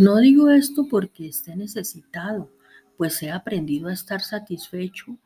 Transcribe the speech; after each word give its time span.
No 0.00 0.16
digo 0.16 0.48
esto 0.48 0.86
porque 0.88 1.28
esté 1.28 1.54
necesitado, 1.54 2.50
pues 2.96 3.22
he 3.22 3.30
aprendido 3.30 3.88
a 3.88 3.92
estar 3.92 4.22
satisfecho 4.22 5.18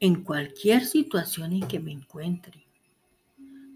en 0.00 0.24
cualquier 0.24 0.86
situación 0.86 1.52
en 1.52 1.68
que 1.68 1.78
me 1.78 1.92
encuentre. 1.92 2.66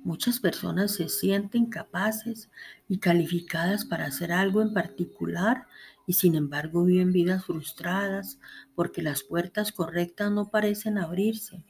Muchas 0.05 0.41
personas 0.41 0.93
se 0.93 1.11
sienten 1.11 1.67
capaces 1.67 2.49
y 2.89 2.97
calificadas 2.97 3.85
para 3.85 4.07
hacer 4.07 4.33
algo 4.33 4.63
en 4.63 4.73
particular 4.73 5.67
y 6.07 6.15
sin 6.15 6.35
embargo 6.35 6.85
viven 6.85 7.13
vidas 7.13 7.45
frustradas 7.45 8.39
porque 8.75 9.03
las 9.03 9.23
puertas 9.23 9.71
correctas 9.71 10.33
no 10.33 10.49
parecen 10.49 10.97
abrirse. 10.97 11.63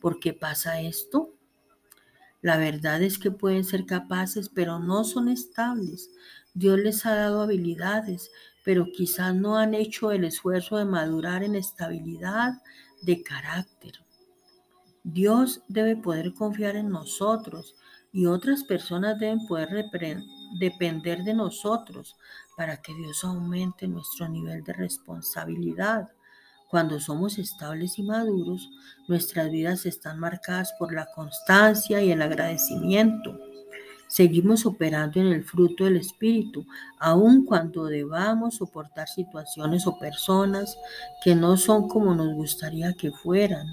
¿Por 0.00 0.20
qué 0.20 0.32
pasa 0.32 0.80
esto? 0.80 1.34
La 2.40 2.56
verdad 2.56 3.02
es 3.02 3.18
que 3.18 3.30
pueden 3.30 3.64
ser 3.64 3.84
capaces, 3.84 4.48
pero 4.48 4.78
no 4.78 5.04
son 5.04 5.28
estables. 5.28 6.10
Dios 6.54 6.78
les 6.78 7.04
ha 7.06 7.14
dado 7.14 7.42
habilidades, 7.42 8.30
pero 8.64 8.86
quizás 8.92 9.34
no 9.34 9.56
han 9.56 9.74
hecho 9.74 10.12
el 10.12 10.24
esfuerzo 10.24 10.76
de 10.76 10.84
madurar 10.84 11.42
en 11.42 11.54
estabilidad 11.54 12.52
de 13.02 13.22
carácter. 13.22 13.92
Dios 15.04 15.62
debe 15.68 15.96
poder 15.96 16.34
confiar 16.34 16.76
en 16.76 16.90
nosotros 16.90 17.76
y 18.12 18.26
otras 18.26 18.64
personas 18.64 19.18
deben 19.18 19.46
poder 19.46 19.86
depender 20.58 21.24
de 21.24 21.34
nosotros 21.34 22.16
para 22.56 22.80
que 22.82 22.94
Dios 22.94 23.24
aumente 23.24 23.88
nuestro 23.88 24.28
nivel 24.28 24.62
de 24.64 24.72
responsabilidad. 24.72 26.08
Cuando 26.68 27.00
somos 27.00 27.38
estables 27.38 27.98
y 27.98 28.02
maduros, 28.02 28.68
nuestras 29.08 29.50
vidas 29.50 29.86
están 29.86 30.18
marcadas 30.18 30.74
por 30.78 30.92
la 30.92 31.06
constancia 31.14 32.02
y 32.02 32.10
el 32.10 32.20
agradecimiento. 32.20 33.38
Seguimos 34.06 34.66
operando 34.66 35.20
en 35.20 35.28
el 35.28 35.44
fruto 35.44 35.84
del 35.84 35.96
Espíritu, 35.96 36.66
aun 36.98 37.44
cuando 37.44 37.86
debamos 37.86 38.56
soportar 38.56 39.08
situaciones 39.08 39.86
o 39.86 39.98
personas 39.98 40.78
que 41.22 41.34
no 41.34 41.56
son 41.56 41.88
como 41.88 42.14
nos 42.14 42.34
gustaría 42.34 42.92
que 42.92 43.12
fueran. 43.12 43.66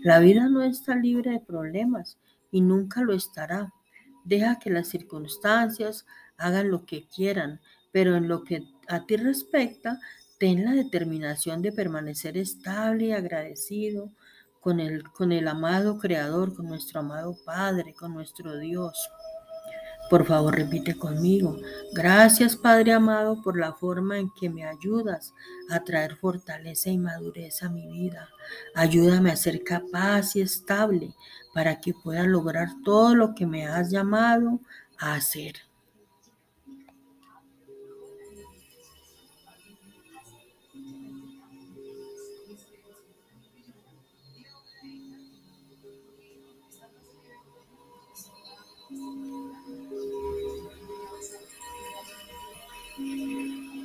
La 0.00 0.18
vida 0.18 0.48
no 0.48 0.62
está 0.62 0.94
libre 0.96 1.32
de 1.32 1.40
problemas 1.40 2.18
y 2.52 2.60
nunca 2.60 3.00
lo 3.02 3.12
estará. 3.12 3.72
Deja 4.24 4.58
que 4.58 4.70
las 4.70 4.88
circunstancias 4.88 6.06
hagan 6.36 6.70
lo 6.70 6.84
que 6.84 7.06
quieran, 7.08 7.60
pero 7.90 8.16
en 8.16 8.28
lo 8.28 8.44
que 8.44 8.64
a 8.88 9.06
ti 9.06 9.16
respecta, 9.16 10.00
ten 10.38 10.64
la 10.64 10.72
determinación 10.72 11.62
de 11.62 11.72
permanecer 11.72 12.36
estable 12.36 13.06
y 13.06 13.12
agradecido 13.12 14.10
con 14.60 14.80
el, 14.80 15.04
con 15.10 15.32
el 15.32 15.46
amado 15.48 15.98
Creador, 15.98 16.54
con 16.54 16.66
nuestro 16.66 17.00
amado 17.00 17.36
Padre, 17.44 17.94
con 17.94 18.14
nuestro 18.14 18.58
Dios. 18.58 19.10
Por 20.10 20.26
favor, 20.26 20.54
repite 20.54 20.96
conmigo. 20.96 21.56
Gracias, 21.92 22.56
Padre 22.56 22.92
amado, 22.92 23.42
por 23.42 23.58
la 23.58 23.72
forma 23.72 24.18
en 24.18 24.30
que 24.38 24.50
me 24.50 24.64
ayudas 24.64 25.32
a 25.70 25.80
traer 25.80 26.16
fortaleza 26.16 26.90
y 26.90 26.98
madurez 26.98 27.62
a 27.62 27.70
mi 27.70 27.86
vida. 27.86 28.28
Ayúdame 28.74 29.30
a 29.30 29.36
ser 29.36 29.64
capaz 29.64 30.36
y 30.36 30.42
estable 30.42 31.14
para 31.54 31.80
que 31.80 31.94
pueda 31.94 32.24
lograr 32.24 32.68
todo 32.84 33.14
lo 33.14 33.34
que 33.34 33.46
me 33.46 33.66
has 33.66 33.90
llamado 33.90 34.60
a 34.98 35.14
hacer. 35.14 35.54